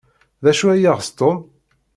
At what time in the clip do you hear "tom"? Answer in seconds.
1.19-1.37